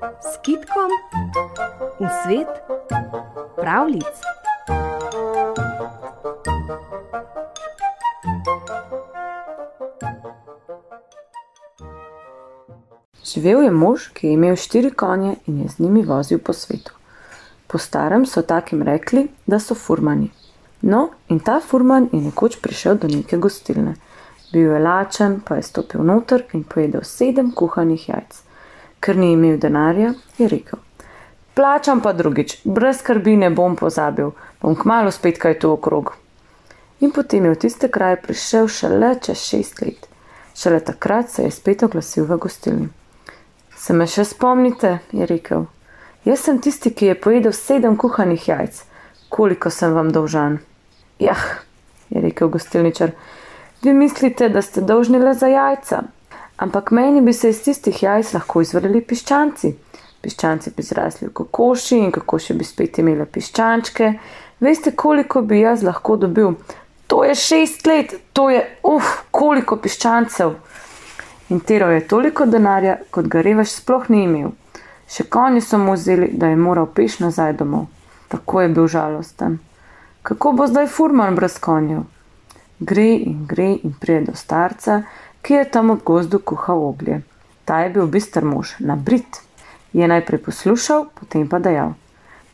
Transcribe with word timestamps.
s 0.00 0.38
kitkom 0.42 0.90
v 2.00 2.08
svet 2.24 2.48
pravlic. 3.56 4.04
Živel 13.24 13.62
je 13.62 13.70
mož, 13.70 14.08
ki 14.16 14.26
je 14.26 14.32
imel 14.32 14.56
štiri 14.56 14.90
konje 14.90 15.36
in 15.46 15.62
je 15.62 15.68
z 15.68 15.78
njimi 15.78 16.02
vozil 16.02 16.38
po 16.38 16.52
svetu. 16.52 16.92
Po 17.66 17.78
starem 17.78 18.26
so 18.26 18.42
takim 18.42 18.82
rekli, 18.82 19.28
da 19.46 19.60
so 19.60 19.74
furmani. 19.74 20.30
No, 20.82 21.10
in 21.28 21.38
ta 21.38 21.60
furman 21.60 22.08
je 22.12 22.20
nekoč 22.20 22.56
prišel 22.64 22.96
do 22.98 23.08
neke 23.08 23.36
gostilne. 23.36 23.94
Bil 24.52 24.72
je 24.72 24.78
lačen, 24.80 25.40
pa 25.44 25.60
je 25.60 25.62
stopil 25.62 26.02
noter 26.02 26.48
in 26.52 26.64
pojedel 26.64 27.04
sedem 27.04 27.52
kuhanih 27.52 28.08
jajc. 28.08 28.49
Ker 29.00 29.16
ni 29.16 29.32
imel 29.32 29.58
denarja, 29.58 30.14
je 30.38 30.48
rekel: 30.48 30.78
Plačam 31.54 32.00
pa 32.00 32.12
drugič, 32.12 32.60
brez 32.64 33.00
skrbi 33.00 33.36
ne 33.36 33.50
bom 33.50 33.76
pozabil, 33.76 34.30
bom 34.62 34.76
kmalo 34.76 35.10
spet 35.10 35.38
kaj 35.38 35.58
tu 35.58 35.72
okrog. 35.72 36.14
In 37.00 37.10
potem 37.10 37.44
je 37.44 37.50
v 37.50 37.58
tiste 37.58 37.88
kraje 37.88 38.20
prišel 38.20 38.68
šele 38.68 39.14
čez 39.24 39.40
šest 39.40 39.80
let. 39.82 40.06
Šele 40.54 40.80
takrat 40.80 41.30
se 41.30 41.42
je 41.42 41.50
spet 41.50 41.82
oglasil 41.82 42.24
v 42.28 42.36
gostilni. 42.36 42.88
Se 43.76 43.96
me 43.96 44.04
še 44.06 44.26
spomnite, 44.28 44.98
je 45.12 45.26
rekel. 45.26 45.64
Jaz 46.28 46.44
sem 46.44 46.58
tisti, 46.60 46.92
ki 46.92 47.06
je 47.06 47.14
pojedel 47.16 47.52
sedem 47.56 47.96
kuhanih 47.96 48.48
jajc. 48.48 48.82
Koliko 49.32 49.70
sem 49.72 49.94
vam 49.96 50.10
dolžan? 50.12 50.58
Jah, 51.18 51.44
je 52.10 52.20
rekel 52.20 52.48
gostilničar. 52.52 53.14
Vi 53.82 53.94
mislite, 53.96 54.50
da 54.52 54.60
ste 54.62 54.84
dolžni 54.84 55.18
le 55.18 55.32
za 55.34 55.48
jajca, 55.48 56.02
ampak 56.60 56.90
meni 56.90 57.22
bi 57.24 57.32
se 57.32 57.50
iz 57.50 57.62
tistih 57.64 58.02
jajc 58.02 58.34
lahko 58.36 58.60
izvrli 58.60 59.00
piščanci. 59.00 59.72
Piščanci 60.20 60.74
bi 60.76 60.84
zrasli 60.84 61.28
v 61.28 61.32
kokoši 61.32 61.98
in 61.98 62.12
kokoši 62.12 62.54
bi 62.54 62.66
spet 62.68 63.00
imeli 63.00 63.24
piščančke. 63.24 64.12
Veste, 64.60 64.92
koliko 64.92 65.40
bi 65.42 65.62
jaz 65.62 65.82
lahko 65.82 66.18
dobil? 66.20 66.52
To 67.08 67.24
je 67.24 67.34
šest 67.34 67.86
let, 67.86 68.12
to 68.32 68.50
je, 68.50 68.60
uf, 68.84 69.14
koliko 69.30 69.80
piščancev. 69.80 70.52
In 71.50 71.64
teral 71.66 71.96
je 71.96 72.04
toliko 72.06 72.46
denarja, 72.46 72.98
kot 73.10 73.26
ga 73.26 73.40
revež 73.42 73.72
sploh 73.72 74.04
ni 74.12 74.26
imel. 74.28 74.52
Še 75.10 75.24
konji 75.26 75.64
so 75.64 75.80
mu 75.80 75.96
vzeli, 75.96 76.28
da 76.38 76.52
je 76.52 76.60
moral 76.60 76.86
peš 76.94 77.18
nazaj 77.24 77.56
domov. 77.58 77.88
Tako 78.30 78.60
je 78.62 78.68
bil 78.76 78.86
žalosten. 78.86 79.58
Kako 80.22 80.52
bo 80.52 80.68
zdaj 80.70 80.86
furman 80.86 81.34
brez 81.34 81.56
konjev? 81.58 82.04
Gre 82.78 83.08
in 83.16 83.42
gre 83.48 83.72
in 83.80 83.96
prije 84.00 84.20
do 84.28 84.36
starca, 84.38 85.00
ki 85.42 85.54
je 85.54 85.64
tam 85.64 85.90
ob 85.90 86.02
gozdu 86.04 86.38
kuhal 86.38 86.84
oglje. 86.84 87.22
Ta 87.64 87.80
je 87.80 87.90
bil 87.90 88.06
bister 88.06 88.44
mož, 88.44 88.76
nabrit. 88.78 89.40
Je 89.92 90.08
najprej 90.08 90.42
poslušal, 90.42 91.06
potem 91.14 91.48
pa 91.48 91.58
dejal: 91.58 91.94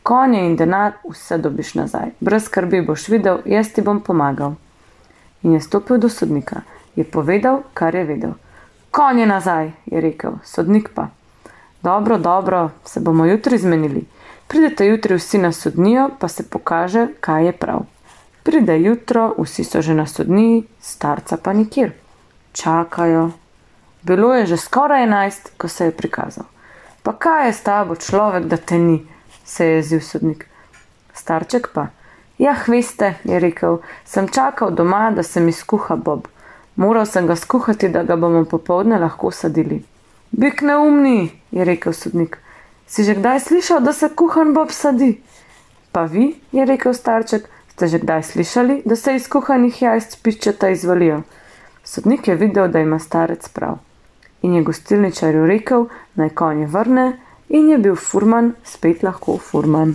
Konje 0.03 0.45
in 0.45 0.55
denar 0.55 0.93
vse 1.09 1.37
dobiš 1.37 1.73
nazaj, 1.73 2.11
brez 2.19 2.45
skrbi 2.45 2.81
boš 2.81 3.09
videl, 3.09 3.41
jaz 3.45 3.73
ti 3.73 3.81
bom 3.81 3.99
pomagal. 4.01 4.55
In 5.43 5.53
je 5.53 5.61
stopil 5.61 5.97
do 5.97 6.09
sodnika, 6.09 6.61
je 6.95 7.03
povedal, 7.03 7.61
kar 7.73 7.95
je 7.95 8.03
vedel. 8.03 8.33
Konje 8.91 9.25
nazaj, 9.25 9.71
je 9.85 10.01
rekel, 10.01 10.39
sodnik 10.43 10.89
pa. 10.95 11.09
Dobro, 11.83 12.17
dobro, 12.17 12.69
se 12.85 12.99
bomo 12.99 13.25
jutri 13.25 13.57
zmenili. 13.57 14.05
Pridete 14.47 14.85
jutri 14.85 15.15
vsi 15.15 15.37
na 15.37 15.51
sodnijo, 15.51 16.09
pa 16.19 16.27
se 16.27 16.49
pokaže, 16.49 17.07
kaj 17.19 17.45
je 17.45 17.51
prav. 17.51 17.85
Pride 18.43 18.79
jutro, 18.79 19.33
vsi 19.37 19.63
so 19.63 19.81
že 19.81 19.93
na 19.93 20.05
sodniji, 20.05 20.63
starca 20.81 21.37
pa 21.37 21.53
nikjer. 21.53 21.91
Čakajo. 22.57 23.31
Bilo 24.01 24.33
je 24.33 24.45
že 24.45 24.57
skoraj 24.57 25.03
enajst, 25.03 25.51
ko 25.57 25.67
se 25.67 25.85
je 25.85 25.91
prikazal. 25.91 26.45
Pa 27.03 27.13
kaj 27.13 27.47
je 27.47 27.53
s 27.53 27.61
tabo 27.61 27.95
človek, 27.95 28.45
da 28.45 28.57
te 28.57 28.77
ni, 28.77 29.05
se 29.45 29.65
je 29.65 29.75
jezil 29.75 30.01
sodnik. 30.01 30.47
Starček 31.13 31.69
pa. 31.73 31.87
Jah, 32.37 32.67
veste, 32.67 33.13
je 33.23 33.39
rekel, 33.39 33.77
sem 34.05 34.27
čakal 34.27 34.71
doma, 34.71 35.11
da 35.11 35.23
se 35.23 35.39
mi 35.39 35.51
skuha 35.51 35.95
Bob. 35.95 36.27
Moral 36.75 37.05
sem 37.05 37.27
ga 37.27 37.35
skuhati, 37.35 37.89
da 37.89 38.03
ga 38.03 38.15
bomo 38.15 38.45
popovdne 38.45 38.97
lahko 38.99 39.31
sadili. 39.31 39.83
Bik 40.31 40.61
neumni, 40.61 41.31
je 41.51 41.65
rekel 41.65 41.93
sodnik. 41.93 42.37
Si 42.87 43.03
že 43.03 43.15
kdaj 43.15 43.39
slišal, 43.39 43.79
da 43.79 43.93
se 43.93 44.09
kuhan 44.15 44.53
bob 44.53 44.71
sadi? 44.71 45.21
Pa 45.91 46.03
vi, 46.03 46.35
je 46.51 46.65
rekel 46.65 46.93
starček, 46.93 47.49
ste 47.73 47.87
že 47.87 47.99
kdaj 47.99 48.23
slišali, 48.23 48.81
da 48.85 48.95
se 48.95 49.15
iz 49.15 49.27
kuhanih 49.27 49.81
jajc 49.81 50.15
pičeta 50.23 50.69
izvalijo? 50.69 51.21
Sodnik 51.87 52.27
je 52.27 52.35
videl, 52.35 52.67
da 52.67 52.79
ima 52.79 52.99
starec 52.99 53.47
prav. 53.49 53.77
In 54.41 54.53
je 54.53 54.63
gostilničarju 54.63 55.45
rekel, 55.45 55.85
naj 56.19 56.29
konje 56.29 56.65
vrne, 56.67 57.05
in 57.49 57.69
je 57.69 57.77
bil 57.77 57.95
furman 57.95 58.49
spet 58.63 59.03
lahko 59.03 59.37
furman. 59.37 59.93